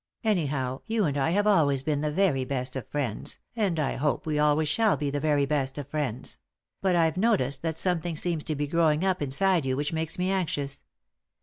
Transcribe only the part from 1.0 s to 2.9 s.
and I have always been the very best of